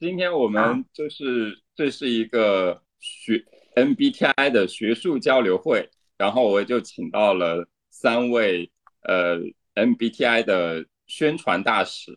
[0.00, 8.70] 今天我们就是这是一个学 MBTI 的学术交流会，然后我就请到了三位
[9.02, 9.38] 呃
[9.74, 12.16] MBTI 的宣传大使，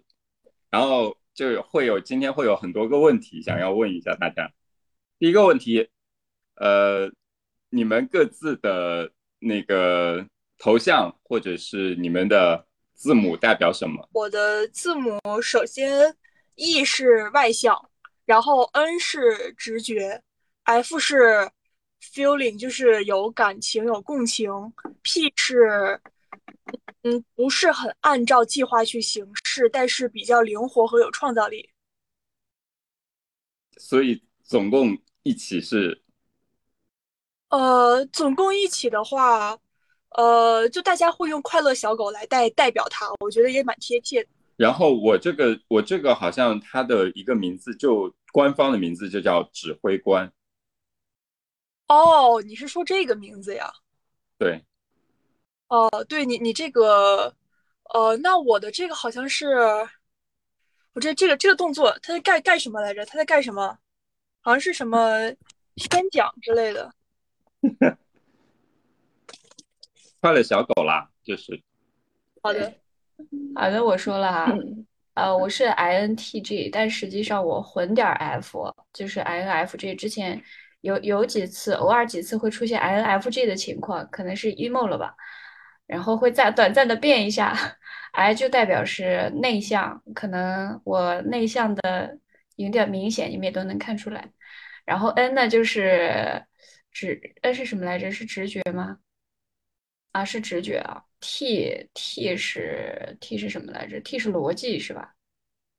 [0.69, 4.51] 然后就会有今天会有很多个问题想要问一下大家。
[5.17, 5.89] 第一个问题，
[6.57, 7.11] 呃，
[7.71, 10.27] 你们各自的那个
[10.59, 14.07] 头像或者是你们的字母代表什么？
[14.13, 16.15] 我的字母首先
[16.63, 17.89] E 是外向，
[18.23, 20.21] 然后 N 是直觉
[20.65, 21.49] ，F 是
[21.99, 24.47] feeling 就是有感情有共情
[25.01, 25.99] ，P 是
[27.01, 31.67] 嗯不是很按照计划去行事，但是比较灵活和有创造力。
[33.77, 36.03] 所以总共一起是
[37.49, 39.57] 呃，总共一起的话，
[40.09, 44.29] 呃，就大家会用快乐小狗来代代表它，我觉得也蛮贴切的。
[44.61, 50.31] 然后我这个我这个好像它的一个名字就官方的名字就叫指挥官，
[51.87, 53.73] 哦，你是说这个名字呀？
[54.37, 54.63] 对，
[55.67, 57.35] 哦，对你你这个，
[57.91, 59.47] 呃，那我的这个好像是，
[60.93, 63.03] 我这这个这个动作，他在干干什么来着？
[63.07, 63.79] 他在干什么？
[64.41, 65.33] 好像是什么
[65.77, 66.93] 宣讲之类的。
[70.21, 71.59] 快乐小狗啦，就是
[72.43, 72.71] 好的，
[73.55, 74.53] 好的，我说了哈，
[75.13, 79.95] 呃，我是 INTJ，但实际上我混点儿 F，就是 INFJ。
[79.95, 80.41] 之前
[80.81, 85.15] 有有几次，偶尔几次会出现 INFJ 的情况，可能是 emo 了吧，
[85.85, 87.77] 然后会再短暂的变一下。
[88.13, 92.17] I 就代表是内向，可能我内向的
[92.55, 94.31] 有点明显，你们也都能看出来。
[94.85, 96.45] 然后 N 呢就是
[96.91, 98.11] 直，N 是什么来着？
[98.11, 98.97] 是直觉吗？
[100.11, 101.05] 啊，是直觉啊。
[101.21, 105.13] T T 是 T 是什么来着？T 是逻辑是吧？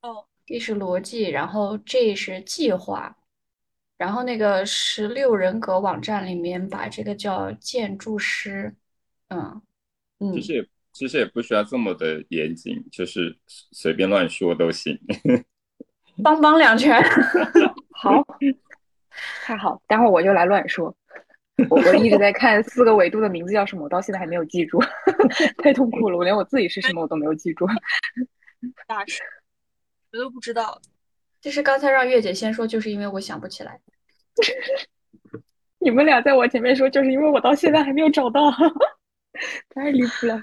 [0.00, 3.14] 哦，T 是逻辑，然后 G 是计划，
[3.98, 8.74] 然后那个十六人格网站里面把这个叫建筑师，
[9.28, 9.60] 嗯
[10.20, 14.98] 嗯其，实也其实也不需要这么的严谨，就是随便乱说都行。
[16.22, 17.02] 帮帮两拳。
[17.90, 18.22] 好，
[19.44, 20.94] 太好，待会儿我就来乱说。
[21.68, 24.80] 我 我一直在看四个维度的名字叫什么，我到现在还没有记住，
[25.62, 26.16] 太痛苦了。
[26.16, 27.66] 我连我自己是什么我都没有记住。
[28.86, 29.22] 大师，
[30.12, 30.80] 我都不知道。
[31.40, 33.80] 就是刚才让月姐先说，就是因为我想不起来。
[35.78, 38.50] 你们俩在我前面说，就是因为我到现在还没有找到，
[39.70, 40.40] 太离谱了。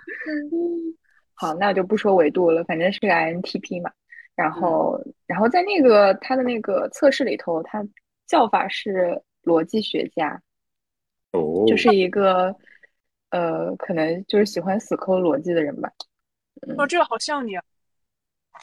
[1.33, 3.89] 好，那我就不说维度了，反正是个 INTP 嘛。
[4.35, 7.81] 然后，然后在那个他的那个测试里头，他
[8.27, 10.41] 叫法是逻辑学家，
[11.31, 12.55] 哦，就是一个
[13.29, 15.91] 呃，可能就是喜欢死抠逻辑的人吧。
[16.77, 17.63] 哦，这个好像你啊。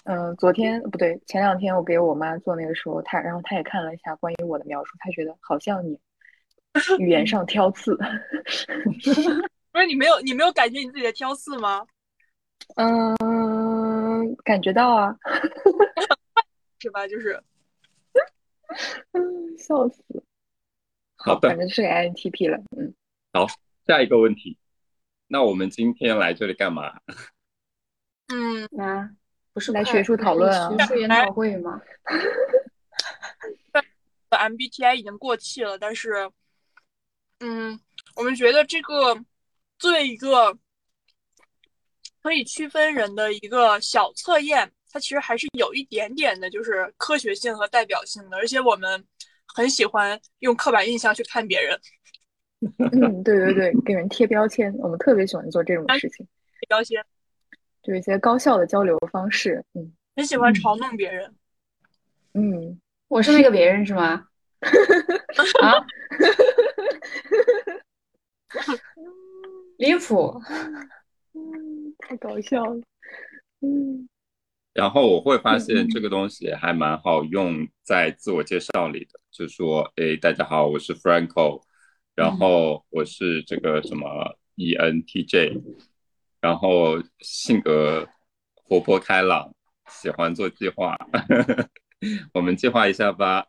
[0.04, 5.98] 嗯、昨天不对，前两天我给我妈做那个时候，她然后她也看了一下关于我的描述，她觉得好像你
[6.98, 7.96] 语言上挑刺。
[9.72, 11.86] 不是你没有你没有感觉你自己的挑刺吗？
[12.76, 15.16] 嗯，感觉到啊，
[16.78, 17.06] 是吧？
[17.06, 17.40] 就是
[19.12, 20.02] 嗯，笑死。
[21.26, 21.48] 好的。
[21.48, 22.94] 反正是个 INTP 了，嗯，
[23.32, 23.46] 好
[23.86, 24.56] 下一个问题，
[25.26, 27.00] 那我们今天来这里干嘛？
[28.28, 29.10] 嗯，啊，
[29.52, 31.80] 不是来学术讨论啊学术研讨会吗
[34.28, 36.30] ？MBTI 已经过气了，但是，
[37.40, 37.80] 嗯，
[38.14, 39.18] 我们觉得这个
[39.78, 40.58] 作为一个
[42.20, 49.02] 可以区分人的一个小测验，它其实还是有一点点的，就是科学性和代表性的，而且我们
[49.56, 51.80] 很喜欢用刻板印象去看别人，
[52.78, 56.28] 嗯，对对对，给人贴标签，我们特别喜欢做这种事情，
[56.68, 57.02] 标签，
[57.82, 61.34] 就一些高效的交流方式，嗯很喜欢嘲弄别人。
[62.34, 62.78] 嗯，
[63.08, 64.26] 我是那个别人是吗？
[65.62, 65.86] 啊，
[69.78, 70.38] 离谱！
[71.32, 72.80] 嗯，太搞笑了，
[73.60, 74.08] 嗯
[74.72, 81.60] 然后我会发现这个东西还蛮好用在自我介绍里的，就说，哎，大家好，我是 Franco，
[82.14, 85.60] 然后我是这个什么 ENTJ，
[86.40, 88.08] 然后性格
[88.54, 89.52] 活泼开朗，
[89.90, 90.96] 喜欢做计划，
[92.32, 93.46] 我们计划一下吧。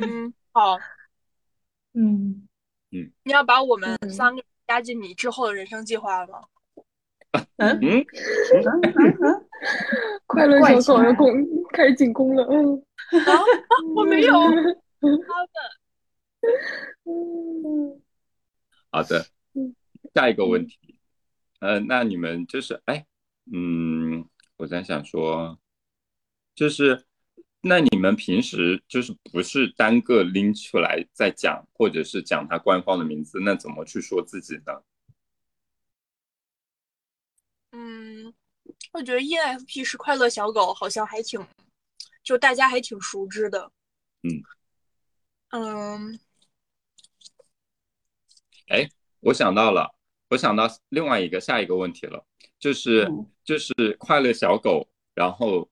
[0.00, 0.78] 嗯，好，
[1.92, 2.48] 嗯。
[2.90, 6.40] 嗯，你要把我们三个加进你之后的人生计划吗？
[7.56, 7.78] 嗯，
[10.26, 11.34] 快乐小狗要攻
[11.74, 12.82] 开始进攻了，嗯。
[13.26, 13.42] 啊，
[13.94, 15.18] 我没有，他们嗯。
[18.90, 19.26] 好的。
[19.54, 19.74] 嗯，
[20.14, 20.78] 下一个问题，
[21.60, 23.04] 呃，那你们就是，哎，
[23.52, 24.24] 嗯，
[24.56, 25.58] 我在想说，
[26.54, 27.04] 就是
[27.62, 34.82] 那你们平时就是不是单个拎出来再讲，或者是讲他官方的名字，那怎么去说自己呢？
[37.72, 38.32] 嗯，
[38.92, 41.44] 我觉得 ENFP 是快乐小狗，好像还挺，
[42.24, 43.70] 就大家还挺熟知的。
[44.22, 44.42] 嗯
[45.50, 46.18] 嗯，
[48.66, 48.88] 哎，
[49.20, 49.94] 我想到了，
[50.30, 52.26] 我想到另外一个下一个问题了，
[52.58, 55.70] 就是嗯就是快乐小狗，然后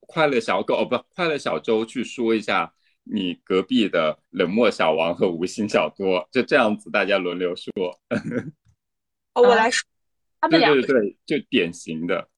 [0.00, 7.72] 快乐小狗哦不，快乐小周去说一下你隔壁的冷漠小王和无心小多，就这样子大家轮流说。
[9.34, 9.86] 哦，我啊来说，
[10.40, 12.28] 他们对两个对对，就典型的。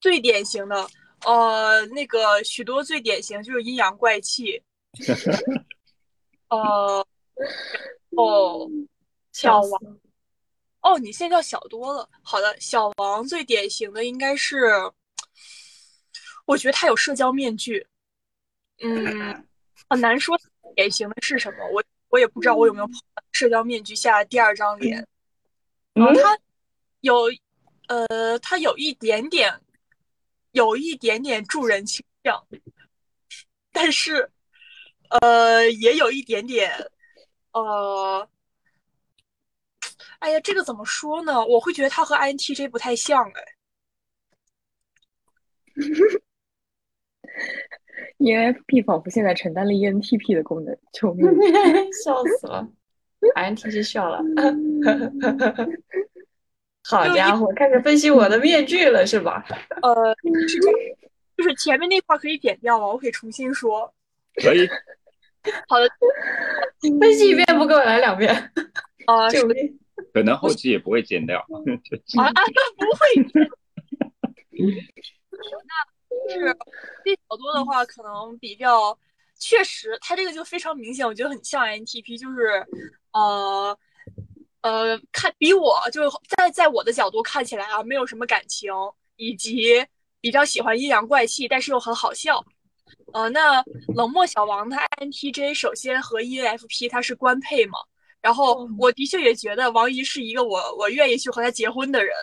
[0.00, 0.88] 最典型的，
[1.24, 4.62] 呃，那个许多最典型就是阴阳怪气。
[6.48, 7.06] 呃，
[8.16, 8.68] 哦，
[9.32, 9.80] 小王，
[10.80, 12.08] 哦，你现在叫小多了。
[12.22, 14.72] 好的，小王最典型的应该是，
[16.44, 17.86] 我觉得他有社交面具。
[18.82, 19.46] 嗯，
[19.88, 20.36] 很难说
[20.74, 22.88] 典型的是什么，我我也不知道我有没有
[23.30, 25.06] 社交面具下第二张脸。
[25.92, 26.36] 然后他
[27.02, 27.30] 有，
[27.86, 29.52] 呃，他有一点点，
[30.52, 32.46] 有一点点助人倾向，
[33.72, 34.30] 但是，
[35.20, 36.72] 呃，也有一点点，
[37.52, 38.28] 呃，
[40.18, 41.44] 哎呀，这个怎么说呢？
[41.46, 43.42] 我会觉得他和 INTJ 不太像， 哎
[48.18, 51.26] ，ENFP 仿佛现在承担了 ENTP 的功能，救命！
[52.04, 52.68] 笑死了
[53.36, 54.20] ，INTJ 笑了。
[56.96, 59.44] 好家伙，开始分析我的面具了是吧？
[59.82, 60.14] 呃，
[60.48, 60.78] 是这样，
[61.36, 62.86] 就是前面那块可以剪掉吗？
[62.86, 63.92] 我可以重新说。
[64.42, 64.68] 可以，
[65.68, 65.88] 好的，
[67.00, 68.52] 分析一遍不够，来两遍。
[69.06, 69.78] 呃， 救命！
[70.12, 71.38] 可能后期也不会剪掉。
[72.18, 72.42] 啊啊，
[72.76, 73.48] 不会。
[75.66, 76.56] 那是
[77.04, 78.96] 这小多的话，可能比较
[79.38, 82.64] 确实，他这个就非常明显，我觉得很像 INTP，就是
[83.12, 83.76] 呃
[84.62, 88.72] 呃，看比我就是在在我的角度看起来啊，没有什么感情，
[89.16, 89.84] 以及
[90.20, 92.44] 比较喜欢阴阳怪气，但是又很好笑。
[93.12, 93.62] 呃，那
[93.94, 97.78] 冷漠小王他 INTJ 首先和 ENFP 他是官配嘛，
[98.20, 102.14] 然后我的确也觉得王怡是一个我我愿意去和他结婚的人。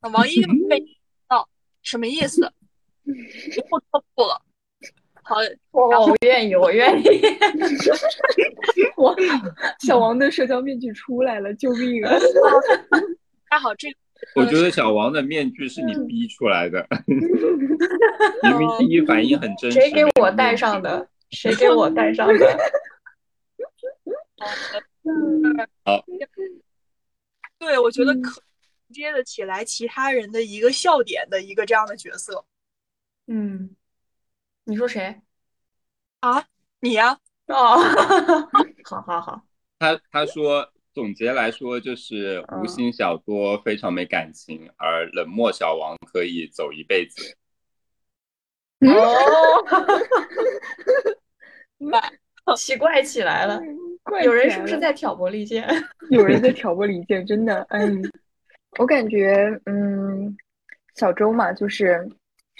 [0.00, 0.82] 那王一被
[1.28, 1.46] 哦
[1.82, 2.52] 什么意思？
[3.68, 4.40] 不错不了。
[5.22, 5.36] 好，
[5.72, 7.04] 我我愿意，我愿意。
[8.96, 9.16] 我
[9.80, 12.12] 小王的社交面具出来了，救命啊！
[13.50, 13.96] 还好这个
[14.36, 16.86] 我觉得小王的面具是你逼出来的，
[18.42, 19.80] 明明第一反应很真实。
[19.80, 21.08] 谁给我戴上的？
[21.30, 22.58] 谁给我戴上的？
[25.84, 26.04] 好，
[27.58, 28.40] 对我觉得可
[28.92, 32.44] 接得起来其他人的一个笑点的一个这样的角色
[33.26, 33.70] 嗯，
[34.72, 35.20] 你说谁？
[36.20, 36.42] 啊，
[36.80, 37.12] 你呀、
[37.48, 37.76] 哦，
[38.88, 39.44] 好好好，
[39.78, 47.36] 他他说总结来说就是嗯无心小多非常没感情，而冷漠小王可以走一辈子。
[48.80, 49.62] 哦，
[52.56, 53.60] 奇怪起来了。
[54.02, 55.68] 怪有人是不是在挑拨离间？
[56.08, 57.26] 有人在挑拨离间？
[57.26, 58.02] 真的，嗯，
[58.78, 60.34] 我感觉，嗯，
[60.94, 62.08] 小周嘛，就是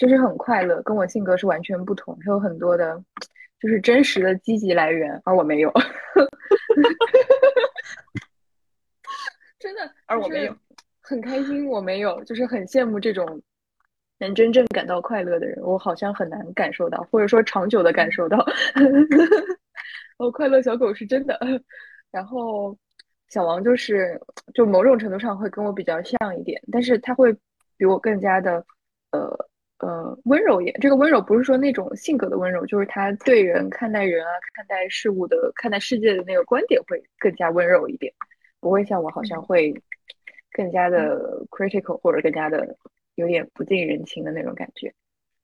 [0.03, 3.01] 就是很快乐，跟我性格是完全不同，他有很多的，
[3.57, 5.71] 就是真实的积极来源，而我没有，
[9.57, 10.53] 真的，而我没有，
[10.99, 13.41] 很开心，我没有，就是很羡慕这种
[14.17, 18.37] 能真正感到快乐的人，我好像很难感受到，或者说长久的感受到。
[20.19, 21.39] 哦，快乐小狗是真的，
[22.11, 22.77] 然后
[23.29, 24.19] 小王就是
[24.53, 27.31] 就某种程度上会跟我比较像一点，但是他会
[27.77, 28.65] 比我更加的
[29.11, 29.33] 呃
[29.85, 30.75] 呃温柔一点。
[30.79, 38.13] 这个温柔不是说那种性格的温柔，就是他对人看待人啊、看待事物的、看待世界的那个观点会更加温柔一点，
[38.59, 39.73] 不会像我好像会
[40.51, 42.77] 更加的 critical 或者更加的
[43.15, 44.93] 有点不近人情的那种感觉。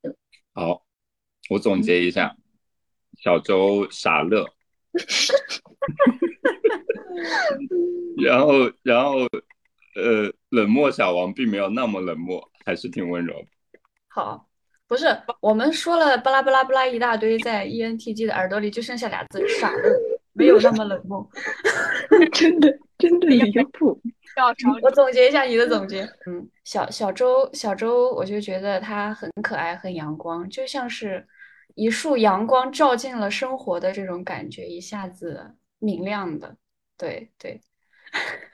[0.04, 0.16] 嗯
[0.54, 0.84] 好，
[1.50, 2.36] 我总结一下，
[3.18, 4.46] 小周傻乐，
[8.24, 9.20] 然后然后
[9.96, 13.48] 呃冷漠小王并没有那么冷漠，还是挺温柔的。
[14.10, 14.50] 好，
[14.88, 15.06] 不是
[15.40, 19.96] 我们说了巴拉巴拉巴拉一大堆，在 ENTJ 的耳朵里就剩下俩字傻乐，
[20.34, 21.26] 没有那么冷漠。
[22.34, 24.02] 真的真的离谱。
[24.82, 31.28] 我总结一下你的总结，嗯，小小周小周，我就觉得他很可爱，很阳光，就像是
[31.76, 36.56] 一束阳光照进了生活的这种感觉，一下子明亮的，
[36.98, 37.60] 对对，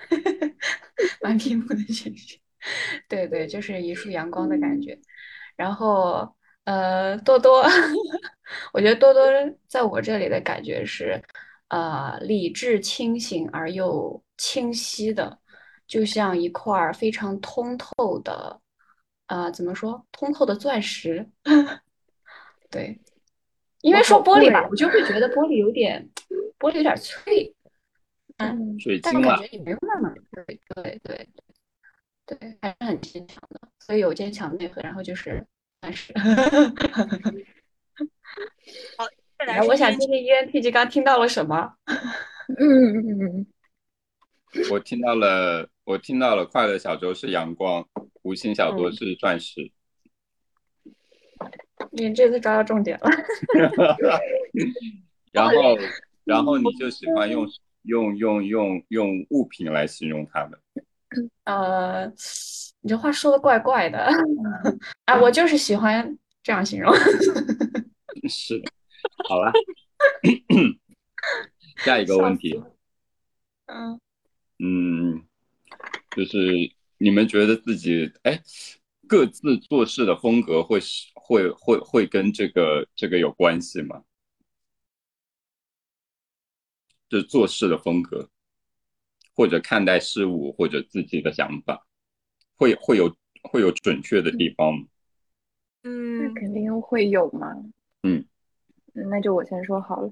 [1.22, 2.40] 蛮屏幕的情绪，
[3.08, 5.00] 对对，就是一束阳光的感觉。
[5.56, 6.28] 然后
[6.66, 7.64] 呃，多多，
[8.74, 9.24] 我觉得多多
[9.68, 11.22] 在我这里的感觉是，
[11.70, 15.38] 呃，理智清醒而又清晰的，
[15.88, 18.60] 就像一块儿非常通透的，
[19.28, 20.06] 呃，怎么说？
[20.12, 21.30] 通透的钻石。
[22.72, 23.00] 对，
[23.82, 26.10] 因为说玻璃吧，我就会觉得玻璃有点，
[26.60, 27.54] 玻璃有点脆，
[28.38, 31.30] 嗯，水但是感觉也没有那么脆，对对
[32.26, 35.46] 对，还是很坚强的，所以有坚强内核，然后就是
[35.82, 36.14] 钻石。
[38.98, 39.06] 好，
[39.38, 41.76] 再来然后我想听听听 ENTG 刚听到了什么？
[42.58, 43.46] 嗯嗯嗯嗯，
[44.72, 47.86] 我听到了，我听到了，快乐小周是阳光，
[48.24, 49.72] 无心小多嗯是钻石。
[51.92, 53.10] 你这次抓到重点了。
[55.32, 55.78] 然后，
[56.24, 57.48] 然后你就喜欢用
[57.84, 60.60] 用用用用物品来形容它们。
[61.46, 62.06] 呃，
[62.82, 64.08] 你这话说的怪怪的
[65.06, 66.94] 啊，我就是喜欢这样形容。
[68.30, 68.72] 是的，
[69.28, 69.52] 好了，
[71.86, 72.60] 下一个问题，
[73.66, 74.00] 嗯，
[74.60, 75.24] 嗯，
[76.16, 76.38] 就是
[76.98, 78.42] 你们觉得自己哎，
[79.08, 84.04] 各自做事的风格会是会会会跟这个这个有关系吗？
[87.08, 88.28] 就是做事的风格，
[89.36, 91.86] 或者看待事物，或者自己的想法，
[92.56, 93.14] 会会有
[93.44, 94.88] 会有准确的地方吗？
[95.84, 97.54] 那嗯肯定会有嘛。
[98.04, 98.26] 嗯
[98.94, 100.12] 嗯，那就我先说好了，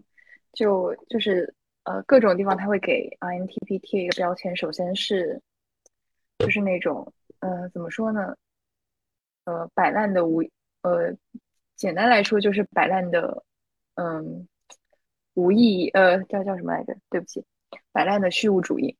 [0.51, 5.41] 就就是呃各种地方他会给 INTP 贴一个标签，首先是
[6.39, 8.35] 就是那种呃怎么说呢，
[9.45, 10.41] 呃摆烂的无
[10.81, 11.15] 呃
[11.75, 13.43] 简单来说就是摆烂的
[13.95, 14.47] 嗯
[15.33, 16.95] 无意义呃叫叫什么来着？
[17.09, 17.43] 对不起，
[17.91, 18.97] 摆烂的虚无主义，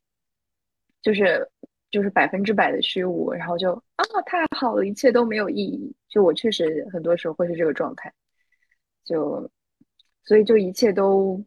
[1.04, 1.48] 就是
[1.92, 5.94] 就是百分之百的虚无，然后就啊太好了，一切都没有意义。
[6.10, 8.12] 就我确实很多时候会是这个状态，
[9.04, 9.52] 就
[10.24, 11.44] 所以就一切都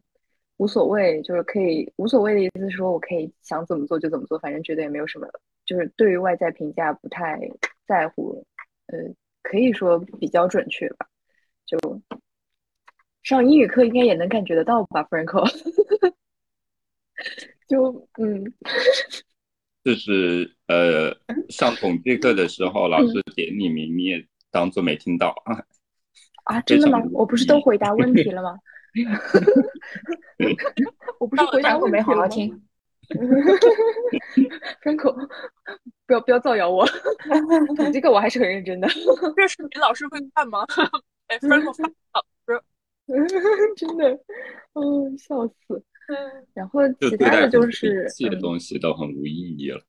[0.59, 5.27] 无所谓，就是可以无所谓的意思是说我可以想怎么做就怎么做，反正觉得也没有什么，
[5.65, 7.41] 就是对于外在评价不太
[7.87, 8.45] 在乎，
[8.87, 8.99] 呃，
[9.43, 11.09] 可以说比较准确吧。
[11.65, 11.79] 就
[13.23, 15.45] 上英语课应该也能感觉得到吧，Franco。
[17.67, 18.53] 就嗯，
[19.87, 21.15] 就是呃，
[21.49, 25.63] 上统计课的时候，老师点你名，你也当做没听到啊。
[26.43, 27.01] 啊， 真的吗？
[27.13, 28.59] 我不是都回答问题了吗？
[31.21, 32.61] 我不是回答但我没好好听。
[34.83, 35.15] Franco，
[36.05, 36.85] 不要不要造谣我，
[37.77, 38.89] 统计课我还是很认真的，
[39.37, 40.67] 这视频老师会看吗？
[41.29, 42.61] 哎，Franco 发老师，
[43.77, 44.19] 真的，
[44.75, 45.81] 嗯，笑死。
[46.55, 49.81] 然后其他的就是，嗯，一切东西都很无意义了。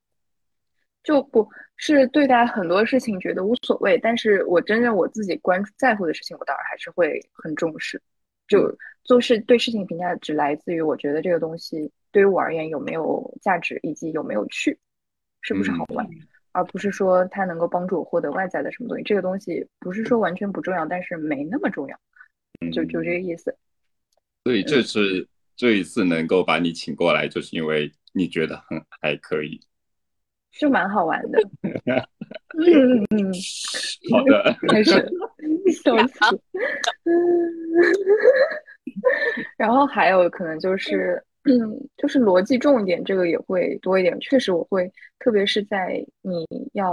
[1.04, 8.02] 就不是对待很多事情觉得无所谓，但是我真正我自己关注在乎的事情，我当然还是会很重视。
[8.46, 14.76] 就做事对事情评价只来自于我觉得这个东西对于我而言有没有价值，以及有没有趣，
[15.42, 16.06] 是不是好玩，
[16.52, 19.04] 而不是说它能够帮助我获得外在的什么东西。
[19.04, 21.98] 这个东西不是说完全不重要，但是没那么重要，
[22.72, 23.54] 就就这个意思。
[24.44, 29.60] 所以这次这一次能够把你请过来，就是因为你觉得很还可以。
[30.52, 31.38] 就蛮好玩的。
[31.62, 33.32] 嗯
[34.10, 34.92] 好的，开始
[35.82, 36.40] 笑死。
[39.56, 44.18] 然后还有可能就是，嗯，就是逻辑重一点，这个也会多一点。
[44.20, 46.92] 确实，我会，特别是在你要，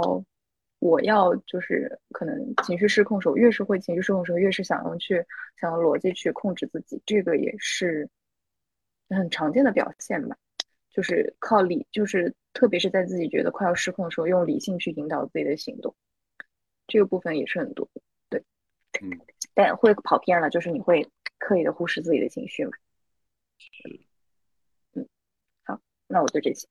[0.80, 5.24] 我要就是可能情绪失控时候，越是会情绪失控的时候，越是想用去
[5.60, 8.08] 想用逻辑去控制自己，这个也是
[9.08, 10.36] 很常见的表现吧。
[10.90, 15.94] 就是靠理，就是特别是在自己觉得快要失控的时候，用理性去引导自己的行动，
[16.86, 17.86] 这个部分也是很多，
[18.30, 18.42] 对，
[19.02, 19.10] 嗯，
[19.52, 21.06] 但会跑偏了，就是你会
[21.38, 22.70] 刻意的忽视自己的情绪嘛，
[24.94, 25.06] 嗯，
[25.64, 26.66] 好，那我就这些，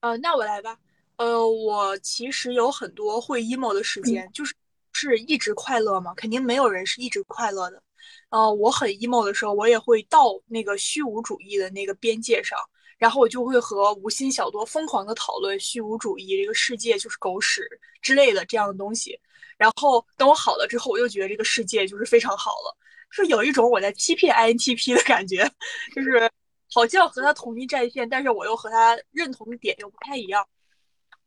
[0.00, 0.78] 呃，那我来吧。
[1.16, 4.54] 呃，我其实有很多会 emo 的时间，就是
[4.92, 6.12] 是一直快乐吗？
[6.14, 7.82] 肯定没有人是一直快乐的。
[8.30, 12.58] 呃，我很 emo 的时候，我也会到那个虚无主义的那个边界上，
[12.98, 17.62] 然后我就会和无心小多疯狂的讨论虚无主义这个世界就是狗屎
[18.02, 19.18] 之类的这样的东西。
[19.56, 22.76] 然后等我好了之后，我又觉得这个世界就是非常好了，
[23.10, 25.50] 是有一种我在欺骗 INTP 的感觉，
[25.94, 26.30] 就是
[26.72, 30.46] 好像和他同一战线，但是我又和他认同的点又不太一样。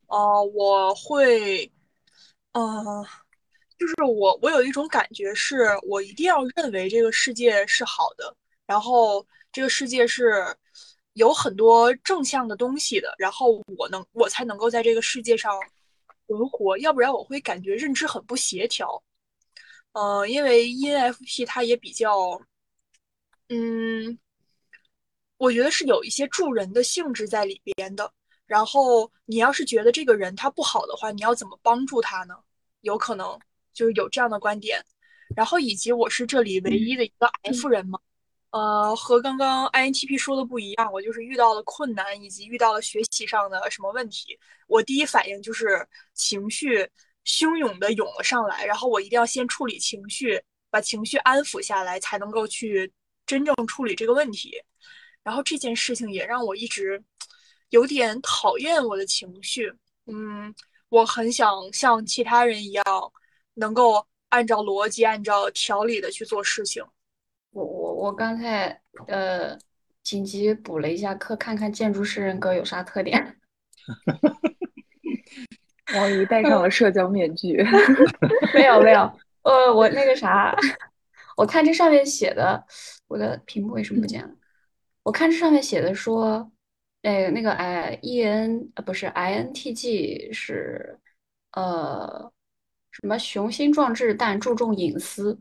[0.08, 1.72] 呃，我会，
[2.54, 3.06] 呃，
[3.82, 8.36] 就是我我有一种感觉，是我一定要认为这个世界是好的，
[8.68, 10.56] 然后这个世界是
[11.14, 15.60] 有很多正向的东西的，然后我能我才能够在这个世界上
[16.28, 19.02] 存活，要不然我会感觉认知很不协调。
[19.94, 22.40] 呃，因为 ENFP 它也比较，
[23.50, 24.20] 嗯，
[25.38, 28.14] 我觉得是有一些助人的性质在里边的。
[28.46, 32.36] 然后你要是觉得这个人他不好的话，你要怎么帮助他呢？
[32.82, 33.40] 有可能
[33.74, 34.84] 就是有这样的观点。
[35.36, 38.00] 然后以及我是这里唯一的一个 F 人嘛，
[38.52, 44.38] 呃，和刚刚 INTP 说的不一样，我就是遇到了困难以及遇到了学习上的什么问题，
[44.68, 46.88] 我第一反应就是情绪
[47.26, 52.92] 汹涌的涌了上来，然后我一定要先处理情绪，把情绪安抚下来，才能够去
[53.26, 54.54] 真正处理这个问题。
[55.24, 57.04] 然后这件事情也让我一直。
[57.70, 59.72] 有点讨厌我的情绪，
[60.06, 60.54] 嗯，
[60.90, 62.84] 我很想像其他人一样，
[63.62, 66.84] 能够按照逻辑、按照条理的去做事情。
[67.52, 69.58] 我我我刚才呃
[70.04, 73.40] 紧急补了一下课，看看建筑师人格有啥特点。
[75.96, 77.64] 王姨戴上了社交面具。
[78.54, 79.00] 没有没有，
[79.44, 80.54] 呃，我那个啥，
[81.38, 82.66] 我看这上面写的，
[83.08, 84.30] 我的屏幕为什么不见了？
[85.04, 86.52] 我看这上面写的说。
[87.04, 91.00] 哎，那个 I E N 不是 I N T G 是
[91.54, 92.32] 呃
[92.92, 95.40] 什么雄心壮志但注重隐私。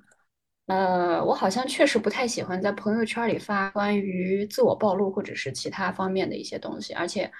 [0.66, 7.30] 呃，我好像确实不太喜欢在朋友圈里发关于自我暴露或者是其他方面的一些东西，而且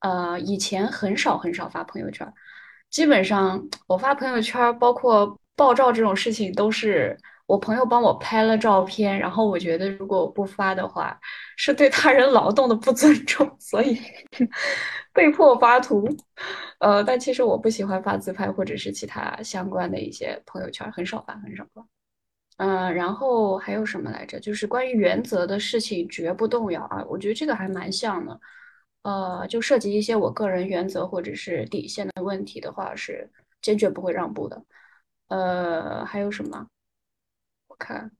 [0.00, 2.30] 呃以前很少很少发朋友圈，
[2.90, 7.18] 基本上我发朋友圈包括爆照这种事情都是。
[7.46, 11.18] 我朋友帮我拍了照片，然后我觉得如果我不发的话，
[11.56, 13.96] 是对他人劳动的不尊重，所以
[15.14, 16.08] 被迫发图。
[16.80, 21.86] 呃，但其实我不喜欢发自拍或者是其他相关的一些朋友圈，很少发，很少发。
[22.58, 24.40] 嗯，然后还有什么来着？
[24.40, 28.40] 就是关于原则的事情绝不动摇啊，我觉得这个还蛮像的。
[29.02, 33.30] 呃，就涉及一些我个人原则或者是底线的问题的话，是
[33.62, 34.60] 坚决不会让步的。
[35.28, 36.66] 呃，还有什么？
[37.78, 38.10] 看，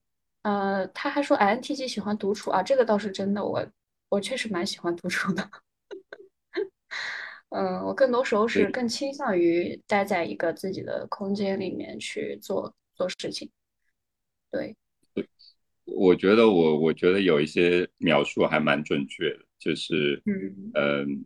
[0.43, 3.65] 呃，他还说 INTJ 喜欢独处啊，这个倒是真的，我
[4.09, 5.49] 我确实蛮喜欢独处的。
[7.49, 13.49] 嗯，我更多时候是更倾向于待在一个自己的空间里面去做做事情。
[14.51, 14.75] 对，
[15.85, 21.25] 我觉得我我觉得有一些描述还蛮准确的，就是嗯嗯，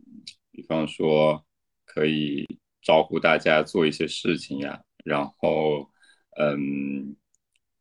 [0.50, 1.44] 比方说
[1.84, 2.46] 可以
[2.80, 5.90] 招呼大家做一些事情呀，然后
[6.38, 7.16] 嗯。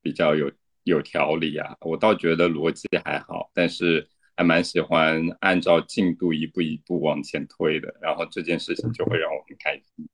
[0.02, 0.52] 比较有
[0.84, 10.10] 有条理啊，我倒觉得逻辑还好，但是还蛮喜欢按照进度一步一步往前推的，然后这件事情就会让我很开心，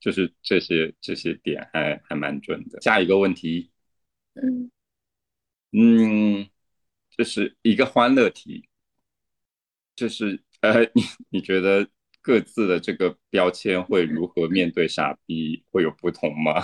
[0.00, 2.80] 就是这些这些点还还蛮准的。
[2.80, 3.70] 下一个问题，
[4.34, 4.70] 嗯
[5.72, 6.48] 嗯，
[7.16, 8.68] 这是一个欢乐题，
[9.94, 11.88] 就是呃，你你觉得？
[12.24, 16.54] 各自的这个标签会如何面对傻逼会有不同吗？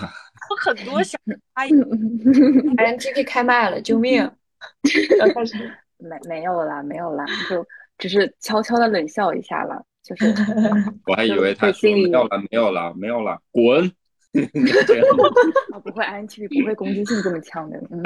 [0.49, 1.19] 我很多傻
[1.53, 4.23] 阿姨，INTP 开麦了，救命！
[5.21, 5.57] 要开始
[5.99, 7.67] 没没有啦，没有啦，就
[7.99, 10.25] 只是悄悄的冷笑一下了，就是
[11.05, 13.85] 我还以为他说没有了，没有了，没有了，滚！
[15.73, 18.01] 啊，不会，INTP 不会攻击性这么强的，嗯，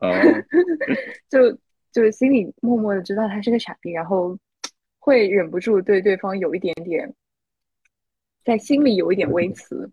[0.00, 0.12] 哦，
[1.30, 1.52] 就
[1.92, 4.36] 就是心里默默的知道他是个傻逼，然后。
[5.06, 7.14] 会忍不住对对方有一点点，
[8.42, 9.88] 在心里有一点微词，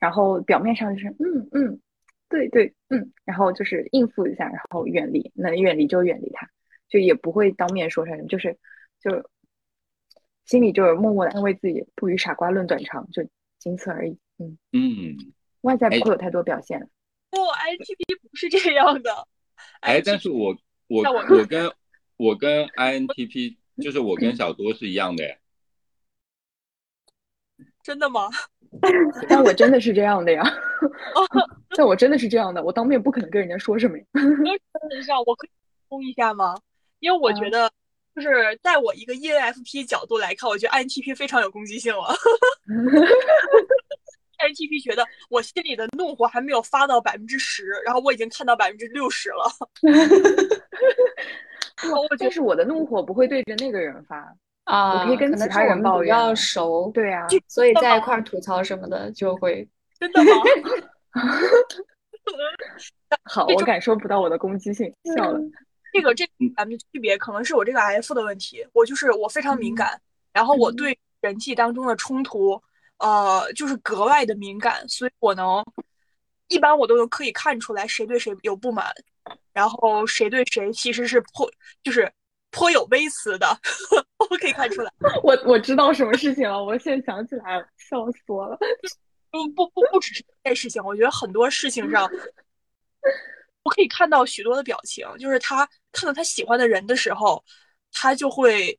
[0.00, 1.80] 然后表面上就是嗯嗯，
[2.28, 6.50] 对对嗯，然后就是应付一下，然后远离，能远离就远离他，
[6.88, 8.58] 就也不会当面说什么，就是
[9.00, 9.30] 就
[10.44, 13.24] 心里就是默默的安慰自己，不与傻瓜论短长，就
[13.60, 14.18] 仅此而已。
[14.38, 15.16] 嗯嗯，
[15.60, 16.80] 外在不会有太多表现。
[17.30, 19.28] 不，INTP 不是这样的。
[19.82, 20.58] 哎，但是我
[20.88, 21.70] 我我跟
[22.16, 23.58] 我跟 INTP。
[23.82, 25.24] 就是我跟小多是一样的，
[27.82, 28.28] 真的吗？
[29.28, 30.42] 但我真的是这样的呀，
[31.76, 34.04] 但我真的是这样的，我当面不可能跟人家说什么呀。
[34.12, 35.50] 等一下，我可以
[35.88, 36.54] 补充一下吗？
[36.98, 37.70] 因为我觉得，
[38.14, 42.14] 就是在我一个 ENFP 角度来看，我觉得 INTP 非常有攻击性了。
[44.38, 49.50] INTP 觉得我心里的怒火还没有发到百分之十，然后我已经看到百分之六十了。
[52.10, 54.34] 我就是我的怒火不会对着那个人发
[54.64, 56.14] 啊，我可以跟其他人抱怨。
[56.14, 59.66] 比较熟，对啊， 所以在一块吐槽什么的就会
[60.00, 60.30] 真的吗？
[63.24, 65.40] 好，我感受不到我的攻击性，笑了。
[65.92, 66.24] 这个这
[66.56, 70.00] 咱们区别可能是我这个 F 的问题，我就是我非常敏感，
[70.32, 72.60] 然后我对人际当中的冲突，
[72.98, 75.64] 呃，就是格外的敏感，所以我能
[76.48, 78.86] 一般我都能可以看出来谁对谁有不满。
[79.56, 81.50] 然后谁对谁其实是颇
[81.82, 82.12] 就是
[82.50, 83.58] 颇有微词的，
[84.30, 84.92] 我可以看出来。
[85.24, 88.58] 我我知道什么事情了，我现在想起来了，笑死我了。
[89.32, 92.06] 不不不不只是这件事情，我觉得很多事情上，
[93.62, 97.42] 我可以看到许多的表情，就是他看到他喜欢的人的时候，
[97.92, 98.78] 他就会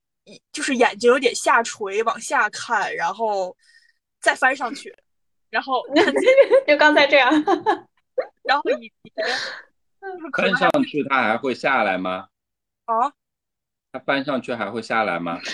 [0.52, 3.58] 就是眼睛有点下垂往下看，然后
[4.22, 4.96] 再翻上去，
[5.50, 5.84] 然后
[6.68, 7.32] 就刚才这样，
[8.44, 9.12] 然后以及
[10.33, 12.27] 翻上去它还会下来吗？
[12.86, 13.12] 啊？
[13.91, 15.39] 它翻上去还会下来吗？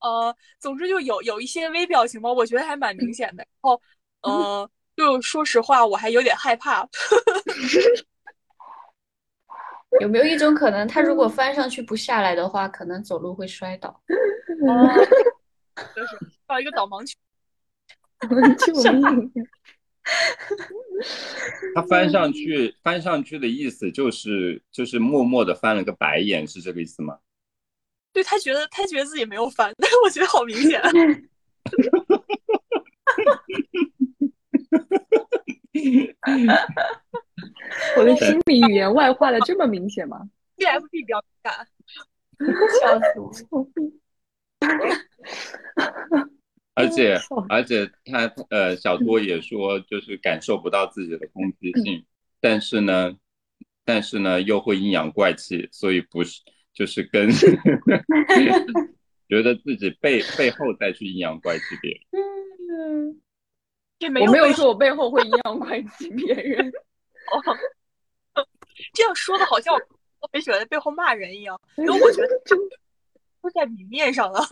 [0.00, 3.44] 呃，总之就有有一些微表情吧，我觉得还蛮明显的。
[3.44, 3.80] 然后，
[4.22, 6.88] 呃，就说实话，我还有点害怕。
[10.00, 13.88] 有没有一种可能，他如果翻上去不下来的话，可能走路会摔倒？
[14.68, 14.86] 哦，
[15.96, 17.16] 就是到一个导盲犬。
[18.58, 19.32] 救命！
[21.74, 27.18] 他翻上去，翻上去的意思就是就是默默的翻了个白眼，是这个意思吗？
[28.12, 30.80] 对他觉得他觉得自己没有翻，但 是我觉得好明显。
[37.96, 41.68] 我的心理语言外化的这么明显吗？TFP 比较敏感，
[42.80, 43.68] 笑死我！
[46.78, 52.04] 而且而且他呃小多也说，就是感受不到自己的攻击性，
[52.40, 53.16] 但是呢，
[53.84, 56.40] 但是呢又会阴阳怪气，所以不是
[56.72, 57.28] 就是跟
[59.28, 62.00] 觉得自己背背后再去阴阳怪气别人。
[62.70, 63.20] 嗯，
[64.24, 66.66] 我没有说我背后会阴阳怪气别人。
[67.28, 67.42] 哦，
[68.94, 72.28] 这样说的好像我很喜欢在背后骂人一样，因为我觉得
[73.42, 74.40] 都在明面上了。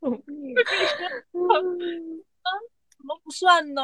[0.00, 0.54] 救命！
[0.56, 0.62] 啊，
[2.96, 3.82] 怎么不算呢？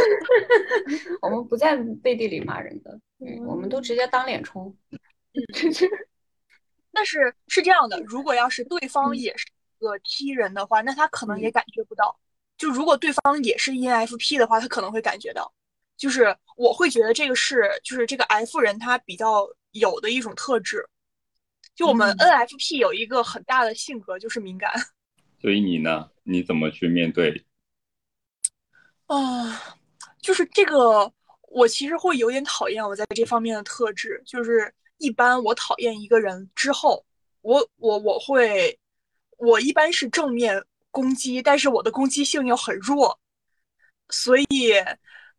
[1.20, 4.74] 我们不在背地里骂人的，嗯，我们都直接当脸冲。
[6.92, 9.46] 但是是这样的，如果要是对方也是
[9.78, 12.18] 个 T 人的话，那他可能也感觉不到。
[12.56, 15.52] 就如果对方也是 ENFP 的话，他可能会感觉到。
[15.96, 20.88] 就是我会觉得这个是，就是这个 F 人他比较有的一种特质。
[21.74, 24.72] 就我们 NFP 有一个很大的性格，就是敏感。
[25.40, 26.10] 所以你呢？
[26.22, 27.44] 你怎么去面对？
[29.06, 29.76] 啊，
[30.22, 31.12] 就是这个，
[31.50, 34.22] 我其实会有点讨厌我在这方面的特质。
[34.24, 37.04] 就是一般我讨厌一个人之后，
[37.42, 38.78] 我我我会，
[39.36, 43.18] 我一般是正面攻击，但是我的攻击性又很弱。
[44.08, 44.72] 所以，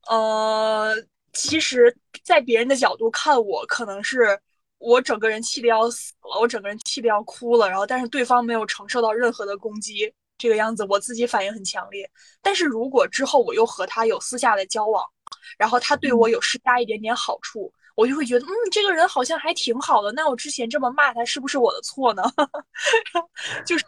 [0.09, 0.93] 呃，
[1.35, 4.39] 其实，在别人的角度看我，可能是。
[4.77, 12.07] 我整个人气的要死了，我整个人气的要哭了，然后但是对方没有承受到任何的攻击，这个样子我自己反应很强烈。
[12.41, 15.03] 但是如果之后我又和他有私下的交往，
[15.57, 20.11] 然后他对我有施加一点点好处，我就会觉得，嗯，这个人好像还挺好的。
[20.11, 22.21] 那我之前这么骂他，是不是我的错呢？
[23.65, 23.85] 就是，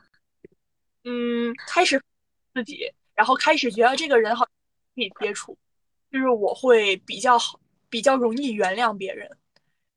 [1.04, 2.02] 嗯，开始
[2.56, 4.46] 自己，然后开始觉得这个人好
[4.96, 5.56] 可以接触，
[6.12, 9.30] 就是我会比较好，比较容易原谅别人。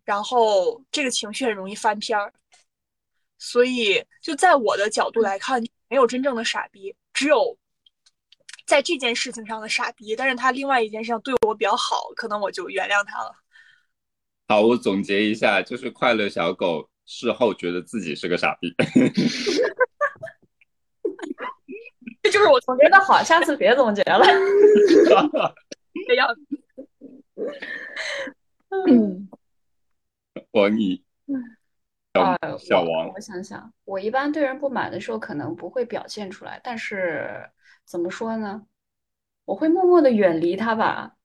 [0.05, 2.33] 然后这个情绪很容易翻篇儿，
[3.38, 7.57] 所以就在我的角度来看，没有真正的傻逼，只有
[8.66, 10.16] 在这件事情上的傻逼。
[10.16, 13.33] 但是他另外一件事上对我比较好，可能我就原谅他了。
[14.49, 18.75] 好，我总结一下，就是快乐小狗事后觉得自己是个傻逼。
[22.23, 24.27] 这就是我总结的好，下次别总结了。
[26.07, 26.29] 这样。
[28.68, 29.29] 嗯。
[30.53, 31.05] 王毅，
[32.12, 37.50] 啊，小王，我想想，我一般对人不满的时候，可能不会表现出来，但是
[37.85, 38.66] 怎么说呢？
[39.44, 41.16] 我会默默的远离他吧。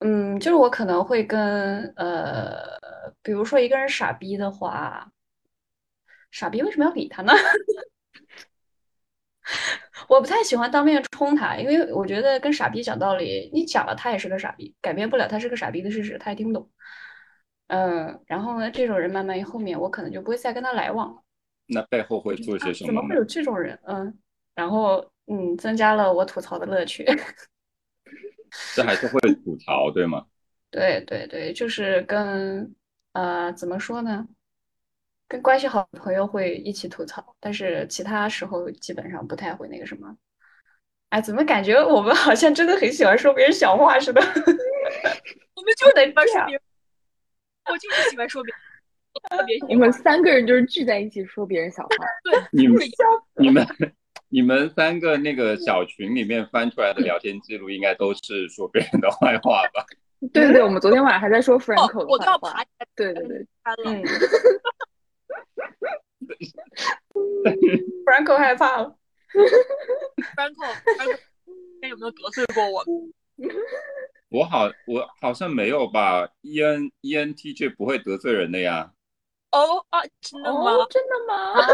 [0.00, 2.78] 嗯，就是我可能会跟呃，
[3.22, 5.10] 比如说一个人傻逼的话，
[6.30, 7.32] 傻逼为什么要理他呢？
[10.08, 16.70] 我不太喜欢当面冲他，因为我觉得跟傻逼讲道理，你讲了他也是个傻逼，改变不了他是个傻逼的事实，他也听不懂。
[17.68, 21.22] 嗯，然后呢，这种人慢慢后面我可能就不会再跟他来往了。
[21.66, 22.86] 那背后会做些什么？
[22.86, 23.78] 怎么会有这种人？
[23.84, 24.16] 嗯，
[24.54, 27.04] 然后嗯，增加了我吐槽的乐趣。
[28.74, 30.24] 这还是会 吐槽，对吗？
[30.70, 32.74] 对对对，就是跟
[33.12, 34.26] 呃，怎么说呢？
[35.28, 40.16] 跟关系好的朋友会一起吐槽，但是其他时候基本上不太会那个什么。
[41.10, 44.20] 哎，怎么感觉我们好像真的很喜欢说别人小话似的？
[45.54, 46.62] 我们就得 说别人。
[47.70, 49.70] 我就是喜欢说别人，特别喜欢。
[49.70, 51.88] 我们三个人就是聚在一起说别人小话。
[52.22, 52.80] 对，你们、
[53.36, 53.66] 你们、
[54.28, 59.84] 你们三个那个小群里面翻出来的聊天记录，应该都是说别人的坏话吧？
[60.32, 62.64] 对对对，我们昨天晚上还在说 Franco 的坏话。
[62.94, 63.90] 对对对，开了。
[63.90, 64.02] 嗯
[68.04, 68.96] ，Franco 害怕了。
[70.36, 71.18] Franco，Franco，
[71.88, 72.84] 有没有得罪过我？
[74.28, 78.92] 我好，我好像没有吧？E N E N T J 不会得罪人的呀。
[79.52, 80.72] 哦啊，真的吗？
[80.72, 81.52] 哦，真的吗？
[81.52, 81.68] 啊，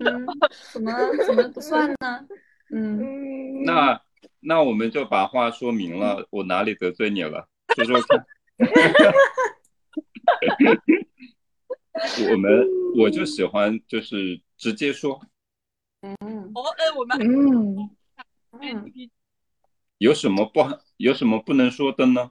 [0.00, 0.26] 嗯，
[0.72, 0.92] 怎么
[1.24, 2.26] 怎么不算呢？
[2.70, 4.00] 嗯，嗯，那
[4.40, 7.46] 那我们就把话说明了，我哪里得罪你了？
[7.76, 8.26] 说说看。
[12.30, 12.66] 我们
[12.98, 15.20] 我就喜欢就是直接说，
[16.00, 16.14] 嗯。
[16.54, 17.90] 哦，哎，我们嗯，
[18.60, 18.92] 嗯，
[19.98, 20.60] 有什么不
[20.96, 22.30] 有什么不能说的呢？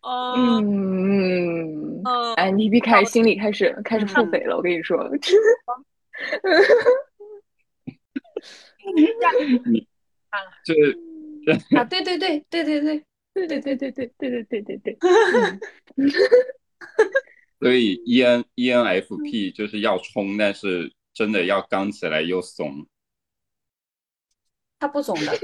[0.00, 5.08] 嗯嗯，呃，哎，NTP 开始心里开始开始腹诽了，我跟你说，
[8.94, 9.08] 你
[10.64, 10.72] 这
[11.76, 14.98] 啊，对对对对对对，对对对对对对对对对对，
[17.60, 22.86] 所以 E N E N F P 就是要冲，但是真的要刚起来又怂。
[24.78, 25.32] 他不怂的，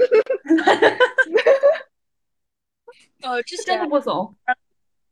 [3.21, 4.33] 呃，之真前的不怂。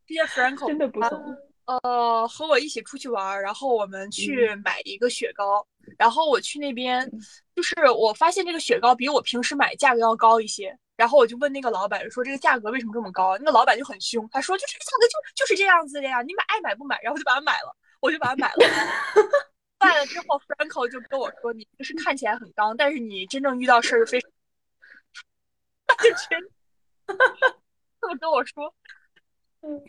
[0.07, 5.65] 之前 Franco 真的不怂，呃和我一起出去玩儿，然后我们去买一个雪糕，
[5.97, 7.09] 然后我去那边，
[7.53, 13.37] 就是我发现这个雪糕比我平时买价格要高一些，然后我就问那个老板说这个价格为什么这么高？
[13.39, 18.55] 那个老板就很凶，他说就这个价格就就是这样子的呀，你买爱买不买，然后我就把它买了，我就把它买了。
[19.79, 24.31] 买了之后，Franco 就跟我说：“你就是看起来很刚，但是你真正遇到事儿非常……”
[25.85, 26.39] 他就真
[27.99, 28.73] 这么跟我说，
[29.59, 29.83] 嗯，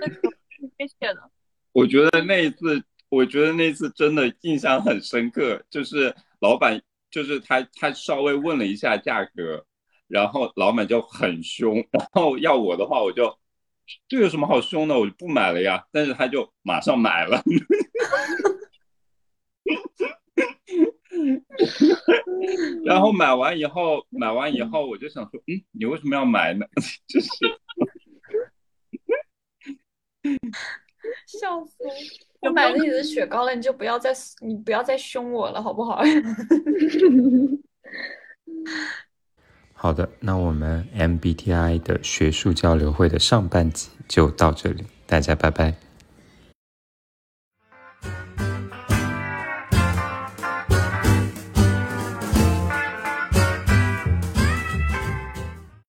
[0.00, 1.30] 那时候是贴切的。
[1.72, 9.66] 我觉得那一次，我觉得那次真的印象很深刻，就是老板，就是他，他稍微问了一下价格，
[10.10, 13.32] 然后老板就很凶，然后要我的话，我就
[14.08, 17.40] 这有什么好凶的，我就不买了呀，但是他就马上买了。
[22.84, 26.66] 然后买完以后，买完以后，我就想说，嗯，你为什么要买呢？
[27.06, 27.28] 就是
[31.26, 31.76] 笑死
[32.40, 32.48] 我！
[32.48, 36.02] 我买了你的雪糕了，你就不要再你不要再凶我了，好不好？
[39.82, 45.89] 好的，那我们 MBTI 的学术交流会的上半集就到这里，大家拜拜。